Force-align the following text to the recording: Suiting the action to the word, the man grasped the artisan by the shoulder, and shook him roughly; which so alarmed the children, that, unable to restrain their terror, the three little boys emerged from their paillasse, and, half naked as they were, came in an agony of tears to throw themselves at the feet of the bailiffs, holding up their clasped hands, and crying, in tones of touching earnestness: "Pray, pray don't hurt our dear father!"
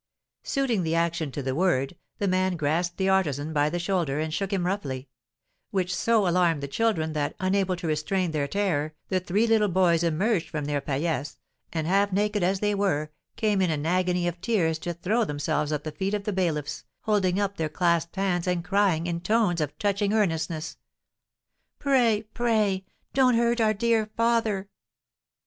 Suiting 0.41 0.81
the 0.81 0.95
action 0.95 1.31
to 1.31 1.43
the 1.43 1.53
word, 1.53 1.95
the 2.17 2.27
man 2.27 2.55
grasped 2.55 2.97
the 2.97 3.07
artisan 3.07 3.53
by 3.53 3.69
the 3.69 3.77
shoulder, 3.77 4.19
and 4.19 4.33
shook 4.33 4.51
him 4.51 4.65
roughly; 4.65 5.07
which 5.69 5.95
so 5.95 6.27
alarmed 6.27 6.63
the 6.63 6.67
children, 6.67 7.13
that, 7.13 7.35
unable 7.39 7.75
to 7.75 7.85
restrain 7.85 8.31
their 8.31 8.47
terror, 8.47 8.95
the 9.09 9.19
three 9.19 9.45
little 9.45 9.67
boys 9.67 10.01
emerged 10.01 10.49
from 10.49 10.65
their 10.65 10.81
paillasse, 10.81 11.37
and, 11.71 11.85
half 11.85 12.11
naked 12.11 12.41
as 12.41 12.61
they 12.61 12.73
were, 12.73 13.11
came 13.35 13.61
in 13.61 13.69
an 13.69 13.85
agony 13.85 14.27
of 14.27 14.41
tears 14.41 14.79
to 14.79 14.91
throw 14.95 15.23
themselves 15.23 15.71
at 15.71 15.83
the 15.83 15.91
feet 15.91 16.15
of 16.15 16.23
the 16.23 16.33
bailiffs, 16.33 16.83
holding 17.01 17.39
up 17.39 17.57
their 17.57 17.69
clasped 17.69 18.15
hands, 18.15 18.47
and 18.47 18.65
crying, 18.65 19.05
in 19.05 19.21
tones 19.21 19.61
of 19.61 19.77
touching 19.77 20.13
earnestness: 20.13 20.77
"Pray, 21.77 22.23
pray 22.33 22.85
don't 23.13 23.35
hurt 23.35 23.61
our 23.61 23.75
dear 23.75 24.09
father!" 24.17 24.67